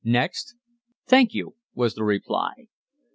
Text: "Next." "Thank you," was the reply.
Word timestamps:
"Next." 0.03 0.55
"Thank 1.05 1.35
you," 1.35 1.57
was 1.75 1.93
the 1.93 2.03
reply. 2.03 2.65